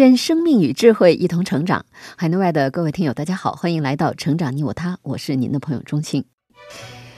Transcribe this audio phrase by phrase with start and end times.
[0.00, 1.84] 愿生命与智慧一同成长。
[2.16, 6.24] 海内外的各位听友，大家好，欢迎来到《成长你我他》，我是您的朋友钟庆。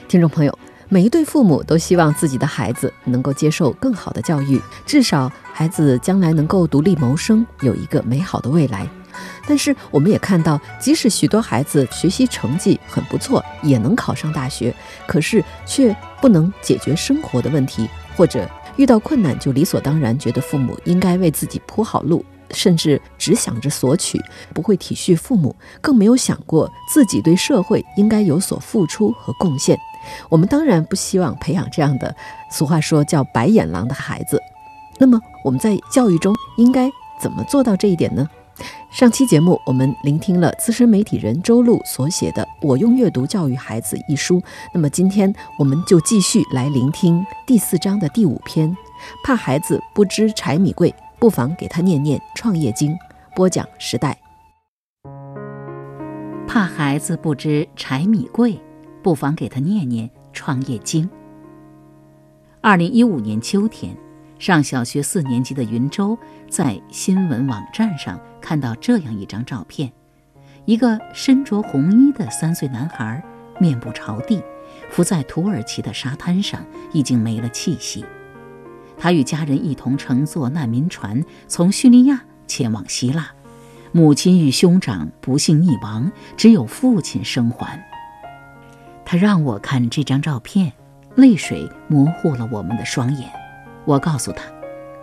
[0.09, 8.85] 听众朋友，每一对父母都希望自己的孩子能够接受更好的教育，至少孩子将来能够独立谋生，有一个美好的未来。
[9.47, 14.75] 但是，我们也看到，即使许多孩子学习成绩很不错，也能考上大学，
[15.07, 22.25] 可是却不能解决生活的问题，或者遇到困难就理所当然觉得父母应该为自己铺好路。
[22.51, 24.19] 甚至只想着索取，
[24.53, 29.77] 不会体恤父母，更没有想过自己对社会应该有所付出和贡献。
[30.29, 32.15] 我们当然不希望培养这样的，
[32.51, 34.39] 俗话说叫“白眼狼”的孩子。
[34.99, 38.27] 那么我们在教育中应该怎么做到这一点呢？
[38.91, 44.39] 上期节目我们聆听了资深媒体人周璐所写的《我用阅读教育孩子》一书。
[44.71, 48.77] 那么今天我们就继续来聆听第四章的第五篇：
[49.23, 50.93] 怕孩子不知柴米贵。
[51.23, 52.91] 不妨给他念念《创业经》，
[53.33, 54.19] 播讲时代。
[56.45, 58.59] 怕孩子不知柴米贵，
[59.01, 61.05] 不妨给他念念《创业经》。
[62.59, 63.95] 二零一五年秋天，
[64.37, 69.89] 上小学四年级的云州在新闻网站上看到这样一张照片：
[70.65, 73.23] 一个身着红衣的三岁男孩，
[73.61, 74.43] 面部朝地，
[74.89, 78.03] 伏在土耳其的沙滩上，已经没了气息。
[79.03, 83.31] 他与家人一同乘坐难民船从叙利亚前往希腊，
[83.91, 87.85] 母亲与兄长不幸溺亡，只有父亲生还。
[89.03, 90.71] 他让我看这张照片，
[91.15, 93.29] 泪水模糊了我们的双眼。
[93.83, 94.45] 我告诉他：“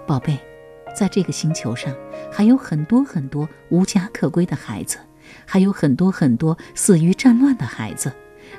[0.08, 0.38] 宝贝，
[0.96, 1.94] 在这个星球上
[2.32, 4.96] 还有很多很多无家可归的孩子，
[5.44, 8.10] 还有很多很多死于战乱的孩子，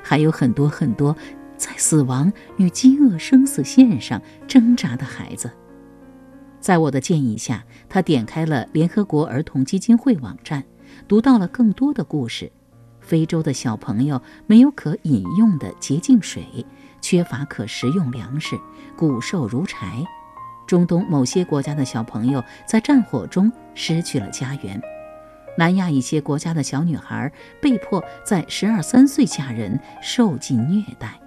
[0.04, 1.16] 还有很多很多……”
[1.62, 5.48] 在死亡与饥饿生死线上挣扎的孩子，
[6.58, 10.64] 在我的建议下，他点开了联合国儿童基金会网站，
[11.06, 12.50] 读到了更多的故事。
[13.00, 16.44] 非洲的小朋友没有可饮用的洁净水，
[17.00, 18.58] 缺乏可食用粮食，
[18.96, 20.04] 骨瘦如柴。
[20.66, 24.82] 中东某些国家的小朋友在战火中失去了家园。
[25.56, 31.21] 南亚一些国家的小女孩被迫在十二三岁嫁人，受尽虐待。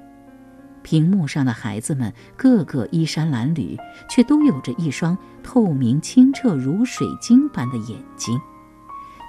[0.85, 3.75] 屏幕上的孩子们个个衣衫褴褛，
[4.07, 8.39] 却都有着一双透明清澈如水晶般的眼睛。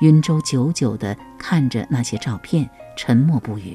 [0.02, 3.74] 云舟久久地看着那些照片，沉默不语。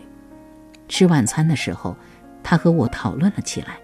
[0.88, 1.98] 吃晚餐的时候，
[2.44, 3.80] 他和我讨论了起来：“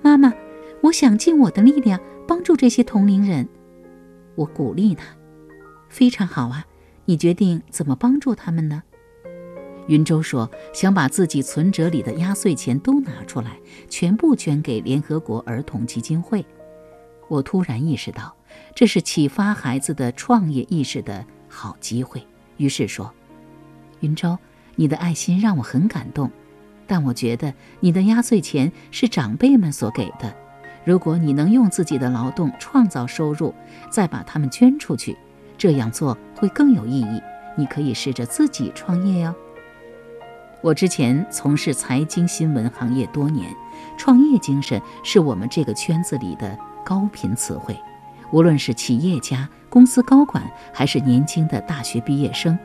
[0.00, 0.32] 妈妈，
[0.80, 1.98] 我想尽我的力量
[2.28, 3.48] 帮助这些同龄人。”
[4.36, 5.06] 我鼓励他
[5.90, 6.64] ：“非常好啊，
[7.06, 8.84] 你决定怎么帮助他们呢？”
[9.88, 16.44] 云州说：“想把自己存折里的压岁钱都拿出来，全部捐给联合国儿童基金会。”
[17.28, 18.34] 我突然意识到，
[18.74, 22.24] 这是启发孩子的创业意识的好机会。
[22.58, 23.12] 于是说
[24.00, 24.38] ：“云州，
[24.76, 26.30] 你的爱心让我很感动，
[26.86, 30.32] 但我觉得你的压岁钱是长辈们所给的。
[30.84, 33.54] 如果你能用自己的劳动创造收入，
[33.90, 35.16] 再把它们捐出去，
[35.58, 37.20] 这样做会更有意义。
[37.56, 39.34] 你可以试着自己创业哟。”
[40.62, 43.52] 我之前从事财经新闻行业多年，
[43.96, 47.76] 创业精神是我们这个圈子里的高频词汇。
[48.30, 50.40] 无论是企业家、公司高管，
[50.72, 52.56] 还是年轻的大学毕业生，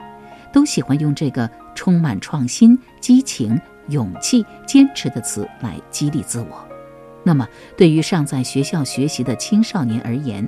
[0.53, 3.59] 都喜欢用这个充满创新、激情、
[3.90, 6.68] 勇气、坚持的词来激励自我。
[7.24, 10.47] 那么，对于尚在学校学习的青少年而言，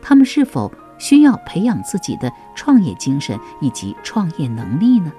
[0.00, 5.12] 他们是否需要培养自己的创业精神以及创业能力呢？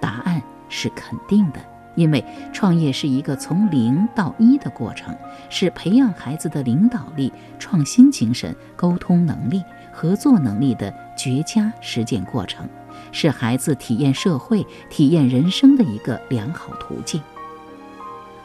[0.00, 0.40] 答案。
[0.68, 1.60] 是肯定的，
[1.94, 5.16] 因为创业是一个从零到一的过程，
[5.48, 12.68] 是培养孩子的领导力、创新精神、沟通能力、合作能力的绝佳实践过程，
[13.10, 17.20] 是孩子体验社会、体验人生的一个良好途径。《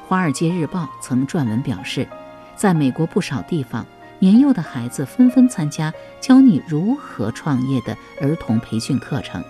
[0.08, 2.08] 华尔街日报》曾撰文表示，
[2.56, 3.86] 在美国不少地方，
[4.20, 9.44] 年幼的孩子纷纷参加教你如何创业的儿童培训课程，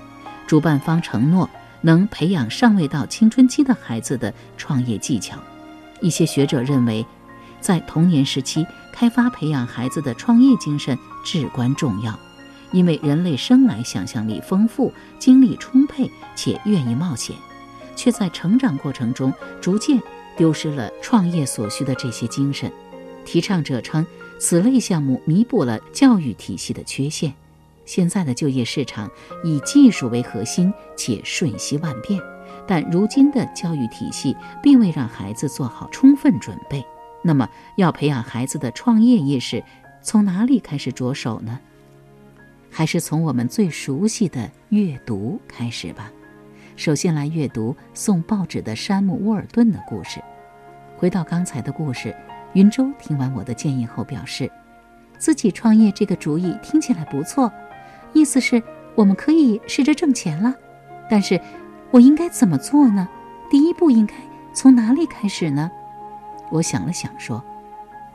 [0.47, 1.49] 主办方承诺。
[1.83, 5.37] 能培养尚未到青春期的孩子的创业技巧。
[6.01, 7.05] 一些学者认为，
[7.61, 12.19] 在童年时期开发培养孩子的创业精神至关重要。
[12.71, 17.35] 因为人类生来想象力丰富、精力充沛且愿意冒险，
[17.95, 19.31] 却在成长过程中
[19.61, 20.01] 逐渐
[20.35, 22.71] 丢失了创业所需的这些精神。
[23.25, 24.03] 提倡者称，
[24.39, 27.33] 此类项目弥补了教育体系的缺陷。
[27.85, 29.09] 现在的就业市场
[29.43, 32.21] 以技术为核心，且瞬息万变，
[32.67, 36.83] 但如今的教育体系并未让孩子做好充分准备。
[37.23, 37.47] 那么，
[37.77, 39.63] 要培养孩子的创业意识，
[40.01, 41.59] 从哪里开始着手呢？
[42.69, 46.11] 还是从我们最熟悉的阅读开始吧。
[46.75, 50.19] 首先来阅读送报纸的山姆·沃尔顿的故事。
[50.97, 52.15] 回到刚才的故事，
[52.53, 54.51] 云舟听完我的建议后表示，
[55.19, 57.51] 自己创业这个主意听起来不错，
[58.13, 58.61] 意思是
[58.95, 60.53] 我们可以试着挣钱了。
[61.09, 61.39] 但是，
[61.91, 63.07] 我应该怎么做呢？
[63.49, 64.13] 第一步应该
[64.53, 65.69] 从哪里开始呢？
[66.49, 67.43] 我想了想说：“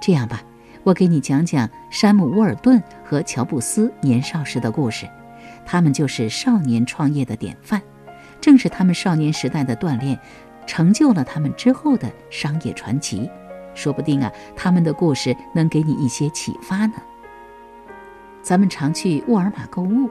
[0.01, 0.43] 这样吧。”
[0.85, 5.07] 我给你讲讲山姆·沃尔顿和乔布斯年少时的故事，
[5.67, 7.83] 他们就是少年创业的典范。
[8.41, 10.19] 正是他们少年时代的锻炼，
[10.67, 13.29] 成就了他们之后的商业传奇。
[13.75, 16.95] 说不定啊，他们的故事能给你一些启发呢。
[18.49, 20.09] 咱们常去沃尔玛购物，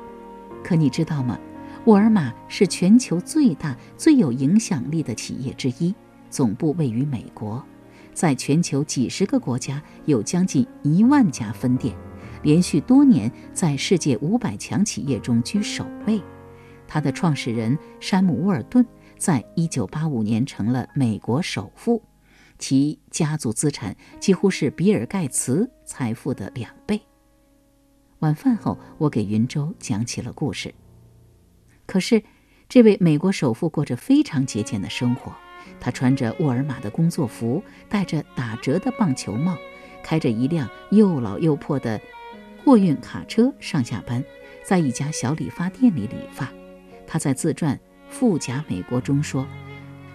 [0.64, 1.40] 可你知道吗？
[1.86, 5.92] 沃尔玛是全球最大、最有影响力的企业之一，
[6.30, 7.66] 总部位于美国。
[8.14, 11.96] 在全球几十个国家有将近一万家分店，
[12.44, 16.22] 连续多年在世界五百强企业中居首位。
[16.88, 18.86] 它的创始人山姆·沃尔顿
[19.18, 22.04] 在一九八五年成了美国首富，
[22.60, 27.02] 其家族资产几乎是比尔·盖茨财富的两倍。
[28.20, 30.74] 晚饭后，我给云州讲起了故事。
[31.86, 32.24] 可是，
[32.68, 35.32] 这位美国首富过着非常节俭的生活。
[35.80, 39.56] 他穿着沃尔玛的工作服，戴着打折的棒球帽，
[40.02, 42.02] 开着一辆又老又破的
[42.66, 44.24] 货运卡车上下班，
[44.66, 46.52] 在一家小理发店里理发。
[47.06, 47.76] 他在自传
[48.10, 49.46] 《富甲美国》中说：“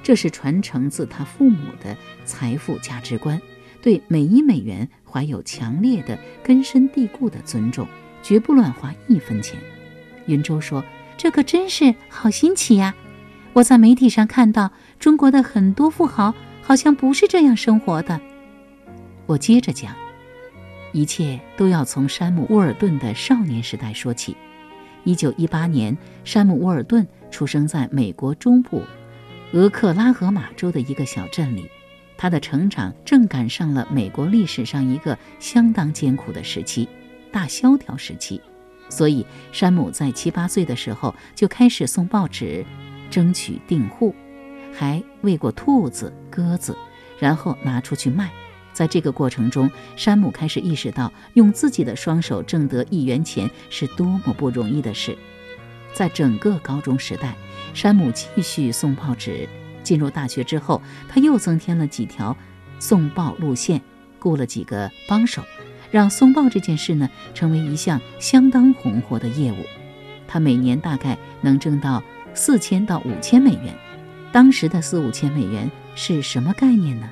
[0.03, 3.41] 这是传承自他父母的财富价值观，
[3.83, 7.87] 对每一美元怀有强烈的、根深蒂固的尊重，
[8.23, 9.59] 绝不乱花一分钱。”
[10.27, 10.83] 云州说
[11.19, 12.95] ：“这可真是好新奇呀！
[13.53, 16.33] 我在媒体上看到。”中国的很多富豪
[16.63, 18.21] 好像不是这样生活的。
[19.27, 19.97] 我接着讲，
[20.93, 24.37] 一切都要从山姆·沃尔顿的少年时代说起。
[25.03, 28.81] 一九一八年，山姆·沃尔顿出生在美国中部
[29.53, 31.69] 俄克拉荷马州的一个小镇里。
[32.23, 36.89] 他的成长正赶上了美国历史上一个相当艰苦的时期——
[37.33, 38.41] 大萧条时期。
[38.89, 42.65] 所以，山姆在七八岁的时候就开始送报纸，
[43.11, 44.15] 争取订户。
[44.73, 46.79] 还喂过兔子、鸽子，
[47.19, 48.31] 然后拿出去卖。
[48.73, 55.19] 在这个过程中，山姆开始意识到，用自己的双手挣得一元钱是多么不容易的事。
[55.93, 57.35] 在整个高中时代，
[57.75, 59.49] 山姆继续送报纸。
[59.83, 62.37] 进入大学之后，他又增添了几条
[62.79, 63.81] 送报路线，
[64.19, 65.43] 雇了几个帮手，
[65.91, 69.57] 让送报这件事呢成为一项相当红火的业务。
[70.27, 72.03] 他每年大概能挣到
[72.35, 73.75] 四千到五千美元。
[74.33, 77.11] 当时的四五千美元是什么概念呢？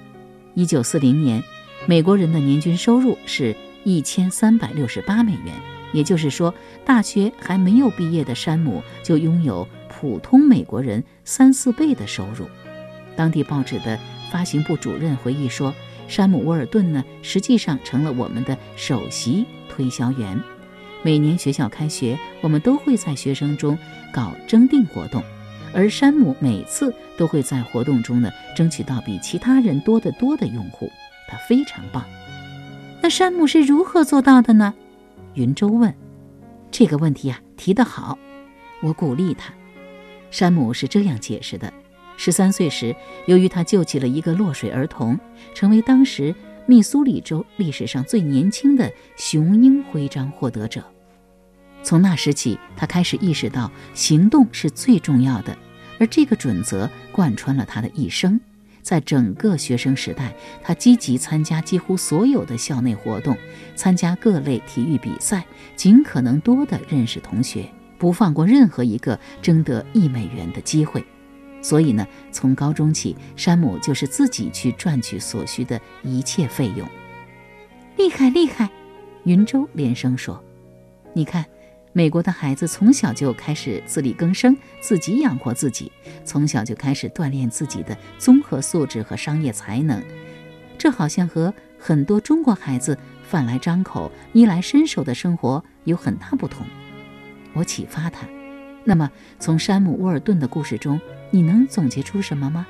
[0.55, 1.43] 一九四零年，
[1.87, 5.55] 美国人的年均收入是一千三百六十八美元，
[5.93, 9.69] 也就是说，大学还没有毕业的山姆就拥有
[10.01, 12.47] 普通美国人三四倍的收入。
[13.15, 13.99] 当地报纸的
[14.33, 15.75] 发行部主任回忆说
[16.09, 20.41] ：“山姆·沃尔顿呢，实际上成了我们的首席推销员。
[21.03, 23.77] 每年学校开学，我们都会在学生中
[24.11, 25.23] 搞征订活动。”
[25.75, 30.91] 而山姆每次都会在活动中呢，争取到比其他人多得多的用户，
[31.29, 32.03] 他非常棒。
[33.03, 34.73] 那山姆是如何做到的呢？
[35.35, 35.95] 云舟问。
[36.71, 38.19] 这个问题呀，提得好，
[38.83, 39.53] 我鼓励他。
[40.31, 41.73] 山姆是这样解释的：
[42.17, 42.95] 十三岁时，
[43.27, 45.19] 由于他救起了一个落水儿童，
[45.55, 46.35] 成为当时
[46.67, 50.85] 密苏里州历史上最年轻的雄鹰徽章获得者。
[51.83, 55.57] 从那时起，他开始意识到行动是最重要的，
[55.99, 58.39] 而这个准则贯穿了他的一生。
[58.83, 63.37] 在整个学生时代，他积极参加几乎所有的校内活动，
[63.75, 65.45] 参加各类体育比赛，
[65.77, 67.69] 尽可能多地认识同学，
[68.01, 71.05] 不放过任何一个争得一美元的机会。
[71.63, 76.89] 所以呢，从高中起，山姆就是自己去赚取所需的一切费用。
[77.97, 78.69] 厉害，厉害！
[79.23, 80.43] 云舟连声说
[81.15, 81.45] ：“你看。”
[81.93, 85.91] 美国的孩子从小就开始自力更生，自己养活自己，
[86.25, 90.01] 从小就开始锻炼自己的综合素质和商业才能。
[90.79, 96.65] 这好像和很多中国孩子饭来张口、衣来伸手的生活有很大不同。
[97.55, 98.27] 我启发他。
[98.85, 102.67] 那么，从山姆·沃尔顿的故事中，你能总结出什么吗？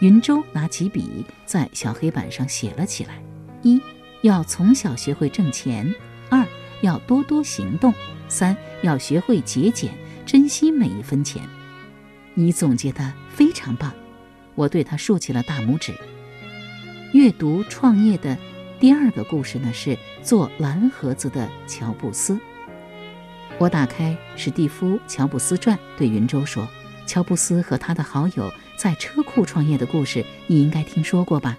[0.00, 3.22] 云舟拿起笔，在小黑板上写了起来：
[3.62, 3.80] 一
[4.22, 5.86] 要从小学会挣钱；
[6.28, 6.44] 二
[6.82, 7.92] 要多多行动；
[8.28, 9.92] 三要学会节俭，
[10.26, 11.42] 珍惜每一分钱。
[12.34, 13.92] 你总结的非常棒，
[14.54, 15.92] 我对他竖起了大拇指。
[17.12, 18.36] 阅读创业的
[18.78, 22.38] 第二个故事呢，是做蓝盒子的乔布斯。
[23.58, 26.66] 我打开史蒂夫·乔布斯传，对云舟说
[27.06, 31.58] ：“乔布斯和他的好友在车库创业的故事，你应该听说过吧？”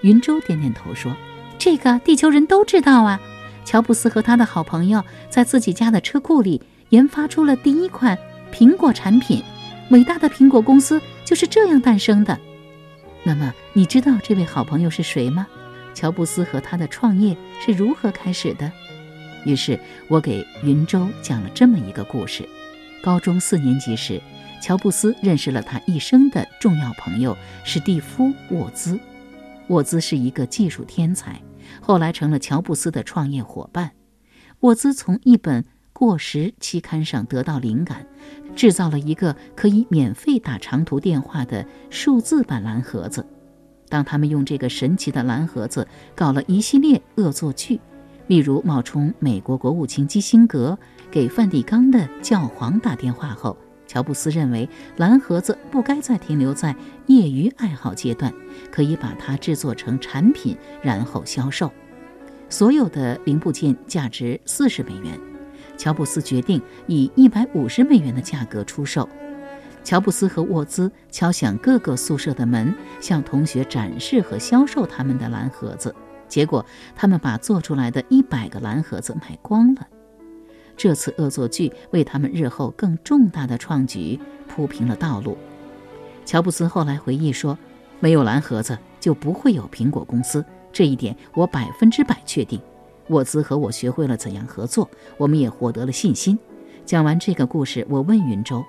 [0.00, 1.14] 云舟点点头说
[1.58, 3.20] ：“这个地球人都知道啊。
[3.62, 8.18] 乔布斯和他的好朋友在自己家的车库里研发出了第一款
[8.50, 9.42] 苹果产品，
[9.90, 12.38] 伟大的苹果公司就是这样诞生的。
[13.22, 15.46] 那么，你知道这位好朋友是谁吗？
[15.92, 18.72] 乔布斯和他的创业是如何开始的？”
[19.44, 22.48] 于是我给云舟讲了这么一个故事：
[23.02, 24.20] 高中四年级时，
[24.62, 28.98] 乔布斯认识了他一生的重要朋友史蒂夫·沃兹。
[29.68, 31.40] 沃兹是一个技术天才，
[31.80, 33.92] 后来成了乔布斯的创业伙伴。
[34.60, 38.06] 沃兹从一本过时期刊上得到灵感，
[38.56, 43.26] 制造了一个可以免费打长途电话的数字版蓝盒子。
[43.88, 47.78] 当他们用这个神奇的蓝盒子搞了一系列恶作剧。
[48.26, 50.78] 例如，冒充美国国务卿基辛格
[51.10, 54.66] 给梵蒂冈的教皇打电话后，乔布斯认为
[54.96, 56.74] 蓝盒子不该再停留在
[57.06, 58.32] 业余爱好阶段，
[58.72, 61.70] 可以把它制作成产品，然后销售。
[62.48, 65.20] 所有的零部件价值四十美元，
[65.76, 69.06] 乔布斯决定以一百五十美元的价格出售。
[69.82, 75.94] 乔布斯和沃兹敲响各个宿舍的门，向同学展示和销售他们的蓝盒子。
[76.34, 79.86] 结果，他们把做出来的一百个蓝盒子卖光了。
[80.76, 85.38] 这次恶作剧为他们日后更重大的创举铺平了道路。
[86.24, 87.56] 乔布斯后来回忆说
[88.00, 92.60] ：“没有蓝盒子，就不会有苹果公司，这一点我百分之百确定。”
[93.10, 96.36] 沃兹和我学会了怎样合作，我们也获得了信心。
[96.84, 98.64] 讲完这个故事，我问云州：“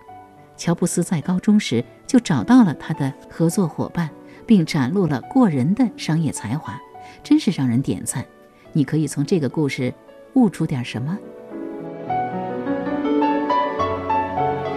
[0.56, 4.08] 乔布斯在高中时就找到了他的合作伙伴，
[4.46, 6.80] 并展露了过人的商业才华。”
[7.26, 8.24] 真是让人点赞！
[8.72, 9.92] 你可以从这个故事
[10.36, 11.18] 悟出点什么？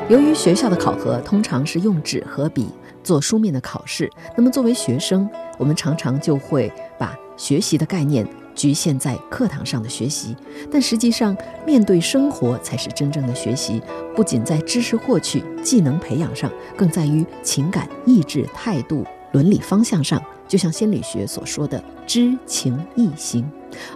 [0.08, 2.70] 由于学校的考核通常是用纸和笔
[3.04, 5.28] 做书面的考试，那么作为学生，
[5.58, 10.34] 我们常常就会把学习的概念局限在课堂上的学习。
[10.72, 11.36] 但实际上，
[11.66, 13.82] 面对生活才是真正的学习，
[14.16, 20.18] 不仅在知识获取、技能培养上，更在于情感、意志、态度、伦理方向上。
[20.48, 23.48] 就像心理学所说的知情意行，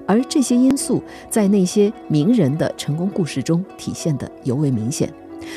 [0.07, 5.13] 而这些因素在那些名人的成功故事中体现的尤为明显。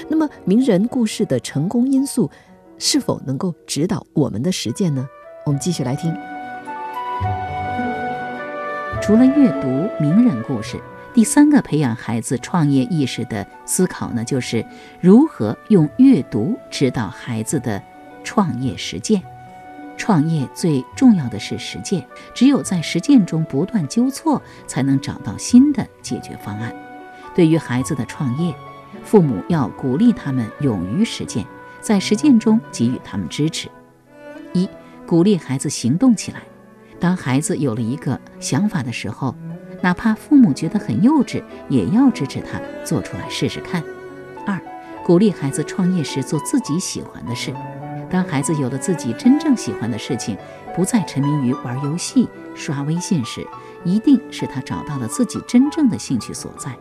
[0.09, 2.31] 那么，名人故事的成功因素
[2.77, 5.05] 是否能够指导我们的实践呢？
[5.45, 6.15] 我们继续来听。
[9.01, 9.67] 除了阅读
[10.01, 10.79] 名人故事，
[11.13, 14.65] 第三个培养孩子创业意识的思考呢，就是
[15.01, 17.83] 如何用阅读指导孩子的
[18.24, 19.21] 创业实践。
[19.98, 26.75] 创业最重要的是实践，只有在实践中不断纠错，才能找到新的解决方案。
[27.34, 28.54] 对于孩子的创业，
[29.04, 31.46] 父母要鼓励他们勇于实践，
[31.82, 33.70] 在实践中给予他们支持。
[34.54, 34.70] 一、
[35.06, 36.42] 鼓励孩子行动起来。
[37.00, 39.36] 当孩子有了一个想法的时候，
[39.82, 43.84] 哪怕父母觉得很幼稚，也要支持他做出来试试看。
[44.46, 44.60] 二、
[45.04, 47.54] 鼓励孩子创业时做自己喜欢的事。
[48.09, 50.38] 当孩子有了自己真正喜欢的事情，
[50.75, 53.45] 不再沉迷于玩游戏、刷微信时，
[53.83, 56.75] 一定是他找到了自己真正的兴趣所在。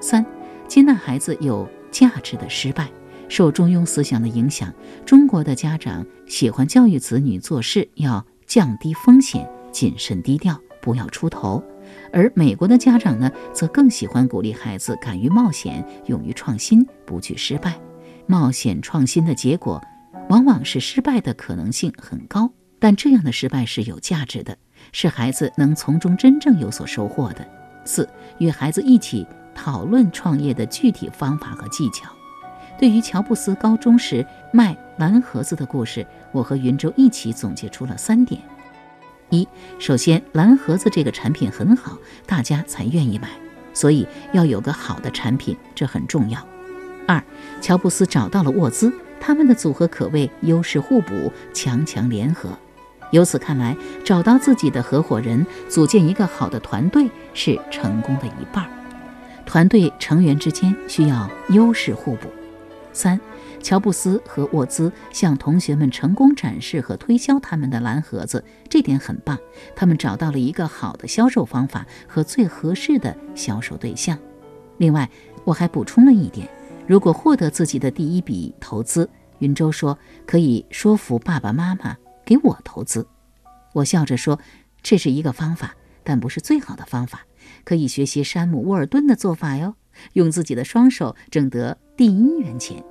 [0.00, 0.24] 三、
[0.66, 2.88] 接纳孩子有价值的失败。
[3.28, 4.72] 受中庸思想的影响，
[5.04, 11.62] 中国的家长喜欢教育子女做事要降低风险、谨慎低调，不要出头；
[12.10, 17.78] 而美国的家长呢，则更喜欢鼓励孩子敢于冒险、勇于创新、不惧失败。
[18.26, 19.78] 冒险创新的结果。
[20.28, 24.56] 往往是失败的可能性很高，但这样的失败是有价值的，
[24.92, 27.46] 是孩子能从中真正有所收获的。
[27.84, 28.08] 四，
[28.38, 32.10] 与孩子一起讨论创业的具体方法和技巧。
[32.78, 38.40] 对于乔布斯高中时卖蓝盒子的故事，我和云州一起总结出了三点：
[39.30, 43.28] 一，首先蓝盒子这个产品很好，大家才愿意买，
[43.72, 46.46] 所以要有个好的产品，这很重要。
[47.08, 47.24] 二，
[47.62, 48.92] 乔布斯找到了沃兹。
[49.20, 52.50] 他们的组合可谓优势互补、强强联合。
[53.10, 58.68] 由此看来，找到自己的合伙人，组建一个好的团队是成功的一半。
[59.46, 62.28] 团队成员之间需要优势互补。
[62.92, 63.18] 三，
[63.62, 69.38] 乔布斯和沃兹向同学们成功展示和推销他们的蓝盒子，这点很棒。
[69.74, 74.18] 他们找到了一个好的销售方法和最合适的销售对象。
[74.76, 75.08] 另外，
[75.44, 76.46] 我还补充了一点：
[76.88, 79.08] 如果获得自己的第一笔投资，
[79.40, 83.06] 云州说可以说服爸爸妈妈给我投资。
[83.74, 84.40] 我笑着说，
[84.82, 87.20] 这是一个方法，但不是最好的方法。
[87.62, 89.74] 可以学习山姆·沃尔顿的做法哟，
[90.14, 92.82] 用自己的双手挣得第一元钱。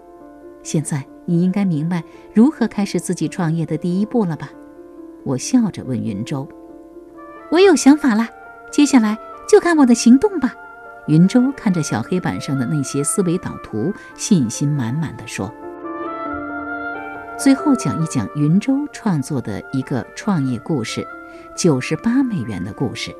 [0.61, 2.03] 现在你应该明白
[2.35, 4.51] 如何开始自己创业的第一步了吧？
[5.25, 6.47] 我笑着问云州
[7.51, 8.27] ：“我有想法了，
[8.71, 9.17] 接下来
[9.49, 10.53] 就看我的行动吧。”
[11.07, 15.53] 云州看着小黑板上的那些思维导图，信心满满的说
[17.39, 21.07] ：“最后讲一讲云州创作的一个创业故事——
[21.55, 23.15] 九十八美元的故事。”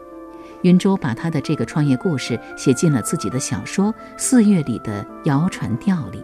[0.64, 6.22] 云州把他的这个创业故事写进了自己的小说《四月里的谣传调》里。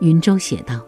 [0.00, 0.84] 云州写道：“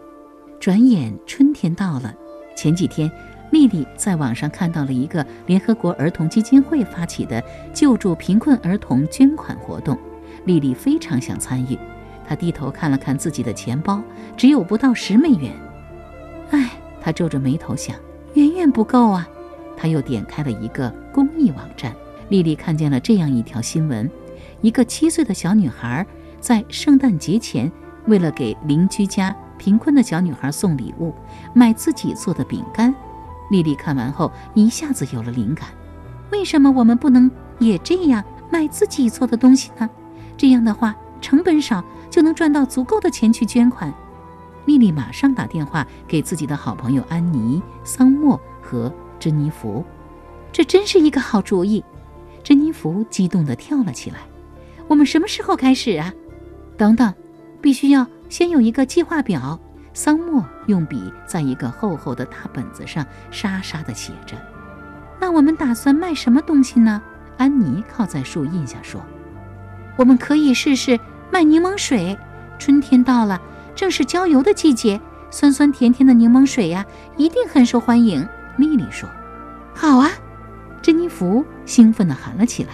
[0.59, 2.13] 转眼春天到了，
[2.57, 3.09] 前几天，
[3.51, 7.41] 丽丽在网上看到了一个联合国儿童基金会发起的
[7.73, 9.97] 救助贫困儿童捐款活动。
[10.45, 11.77] 丽丽非常想参与，
[12.27, 14.01] 她低头看了看自己的钱包，
[14.35, 15.51] 只有不到十美元。
[16.51, 16.71] 唉，
[17.01, 17.95] 她皱着眉头想，
[18.33, 19.27] 远远不够啊。
[19.77, 21.95] 她又点开了一个公益网站。”
[22.29, 24.07] 丽丽看见了这样一条新闻：
[24.61, 26.05] 一个七岁的小女孩
[26.39, 27.71] 在圣诞节前，
[28.05, 31.11] 为了给邻居家贫困的小女孩送礼物，
[31.55, 32.93] 买自己做的饼干。
[33.49, 35.69] 丽丽看完后一下子有了灵感：
[36.31, 39.89] 为什么我们不能也这样买自己做的东西呢？
[40.39, 43.93] 这样的话，成本少，就能赚到足够的钱去捐款。
[44.65, 49.83] 丽丽马上打电话给自己的好朋友安妮、桑莫和珍妮弗，
[50.49, 51.83] 这真是一个好主意。
[52.41, 54.19] 珍妮弗激动地跳了起来。
[54.87, 56.13] 我们什么时候开始啊？
[56.77, 57.13] 等等，
[57.59, 59.59] 必须要先有一个计划表。
[59.93, 64.37] 桑莫用笔在一个厚厚的大本子上沙沙地写着。
[65.19, 67.01] 那我们打算卖什么东西呢？
[67.37, 69.01] 安妮靠在树荫下说
[69.99, 70.97] ：“我们可以试试
[71.29, 72.17] 卖柠檬水。
[72.57, 73.41] 春天到了，
[73.75, 74.97] 正是郊游的季节，
[75.29, 76.85] 酸酸甜甜的柠檬水呀，
[77.17, 79.09] 一定很受欢迎。”莉莉说
[79.75, 80.09] ：“好啊。”
[80.81, 82.69] 珍妮弗兴奋地喊了起来：“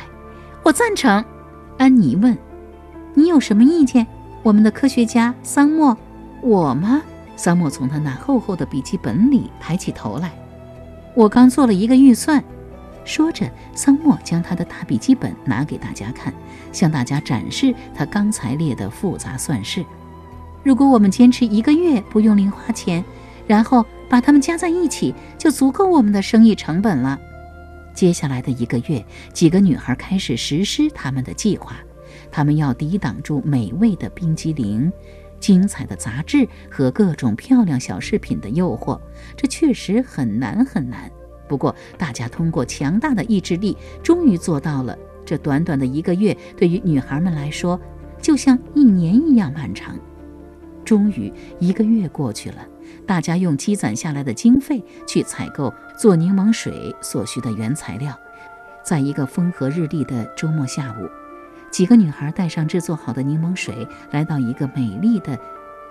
[0.61, 1.25] 我赞成！”
[1.79, 2.37] 安妮问
[3.15, 4.05] ：“你有什么意见？”
[4.43, 5.97] 我们的科学家桑莫，
[6.43, 7.01] 我吗？
[7.35, 10.31] 桑莫从他那厚厚的笔记本里抬起头来
[11.15, 12.43] ：“我刚做了一个预算。”
[13.05, 16.33] 说着，桑莫将他的大笔记本拿给大家看，
[16.71, 19.85] 向大家展示他刚才列的复杂算式。
[20.63, 23.05] 如果我们坚持一个月不用零花钱，
[23.45, 27.19] 然后把它们加在一起，就足够我们的生意成本了。
[27.93, 31.77] 接下来的一个月，几个女孩开始实施他们的计划。
[32.31, 34.91] 她们要抵挡住美味的冰激凌、
[35.39, 38.99] 精彩的杂志和各种漂亮小饰品的诱惑。
[39.37, 41.09] 这确实很难很难。
[41.47, 44.97] 不过，大家通过强大的意志力，终于做到了。
[45.25, 47.79] 这短短的一个月，对于女孩们来说，
[48.21, 49.97] 就像一年一样漫长。
[50.83, 52.57] 终于，一个月过去了。
[53.07, 58.15] 大家用积攒下来的经费去采购做柠檬水所需的原材料。
[58.83, 61.09] 在一个风和日丽的周末下午，
[61.71, 65.39] 几个女孩带上制作好的柠檬水，来到一个美丽的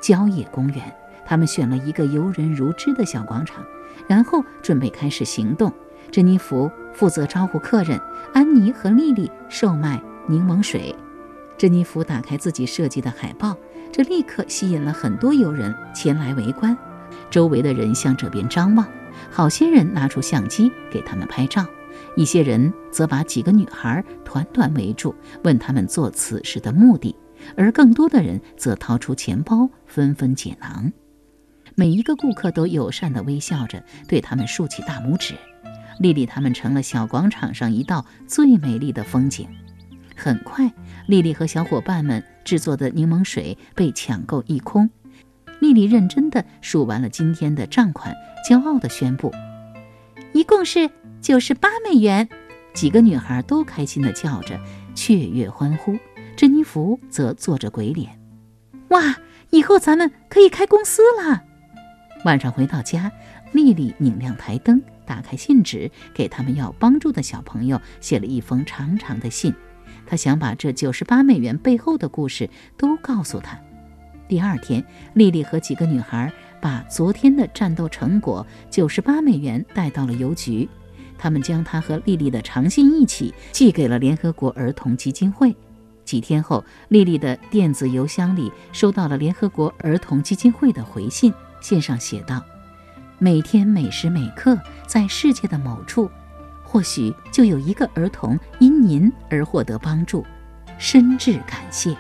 [0.00, 0.80] 郊野公园。
[1.26, 3.64] 她们选了一个游人如织的小广场，
[4.08, 5.72] 然后准备开始行动。
[6.10, 8.00] 珍妮弗负责招呼客人，
[8.32, 10.94] 安妮和莉莉售卖柠檬水。
[11.56, 13.56] 珍妮弗打开自己设计的海报，
[13.90, 16.76] 这立刻吸引了很多游人前来围观。
[17.30, 18.86] 周围的人向这边张望，
[19.30, 21.64] 好些人拿出相机给他们拍照，
[22.16, 27.16] 一些人则把几个女孩团团围住，问他们做此事的目的，
[27.56, 30.92] 而更多的人则掏出钱包，纷纷解囊。
[31.76, 35.34] 每一个顾客都友善地微笑着，对他们竖起大拇指。
[35.98, 39.48] 丽丽他们成了小广场上一道最美丽的风景。
[40.16, 40.72] 很快，
[41.06, 44.88] 丽丽和小伙伴们制作的柠檬水被抢购一空。
[45.60, 48.14] 丽丽认真地数完了今天的账款，
[48.48, 49.32] 骄傲地宣布
[50.32, 52.28] ：“一共是九十八美元。”
[52.74, 54.58] 几个女孩都开心地叫着，
[54.94, 55.96] 雀跃欢呼。
[56.36, 58.20] 珍妮弗则做着鬼脸
[58.90, 59.16] ：“哇，
[59.50, 61.44] 以后咱们可以开公司了！”
[62.24, 63.12] 晚上回到家，
[63.52, 69.54] 丽丽拧亮台灯，打开信纸，给他们要帮助的小朋友写了一封长长的信。
[70.06, 73.58] 她想把这九十八美元背后的故事都告诉他。
[74.26, 74.82] 第二天，
[75.12, 76.32] 丽丽和几个女孩
[76.62, 80.66] 把昨天的战斗成果九十八美元带到了邮局，
[81.18, 85.54] 他们将她和丽丽的长信一起寄给了联合国儿童基金会。
[86.06, 91.32] 几天后，丽丽的电子邮箱里收到了联合国儿童基金会的回信，
[91.64, 92.44] 信上写道
[93.18, 96.10] ：“每天每时每刻，在世界的某处，
[96.62, 100.26] 或许就有一个儿童因您而获得帮助，
[100.76, 101.96] 深挚感谢。”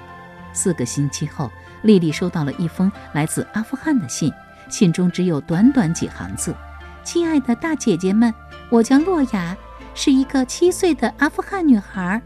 [0.52, 1.50] 四个星期后，
[1.80, 4.30] 丽丽收到了一封来自阿富汗的信，
[4.68, 6.54] 信中只有短短几行字
[7.02, 8.34] ：“亲爱的大姐姐们，
[8.68, 9.56] 我叫洛雅，
[9.94, 12.20] 是一个七岁的阿富汗女孩。”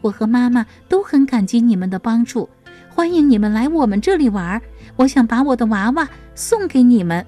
[0.00, 2.48] 我和妈妈都很感激你们的帮助，
[2.88, 4.62] 欢迎你们来我们这里玩。
[4.94, 7.24] 我想把我的娃娃送给你们。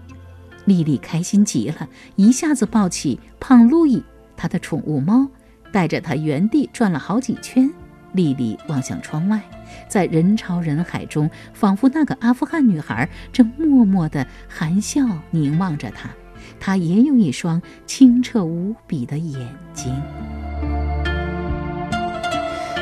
[0.64, 4.03] 丽丽开心极了，一下子抱起胖路易，
[4.37, 5.29] 她的宠物猫，
[5.71, 7.73] 带着它原地转了好几圈。
[8.12, 9.40] 丽丽望向窗外，
[9.88, 16.11] 在人潮人海中，仿佛那个阿富汗女孩正默默地含笑凝望着她。
[16.59, 19.95] 她也有一双清澈无比的眼睛。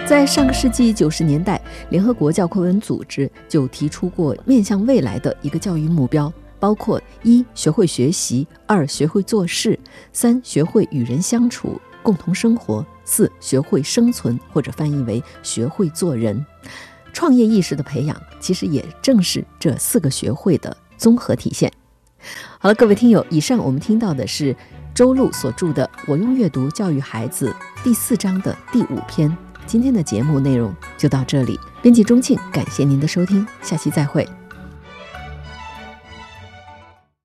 [0.07, 9.79] 在上个世纪九十年代，联合国教科文组织就提出过面向未来的一个教育目标，包括一学会学习，二学会做事，
[10.13, 16.45] 三学会与人相处，共同生活，四学会生存，或者翻译为学会做人。
[17.15, 21.73] 创业意识的培养，其实也正是这四个学会的综合体现。
[22.59, 24.55] 好了，各位听友，以上我们听到的是
[24.95, 27.49] 周璐所著的《我用阅读教育孩子》
[27.83, 29.35] 第四章的第五篇。
[29.67, 34.29] 今天的节目内容就到这里，编辑钟庆，感谢您的收听，下期再会。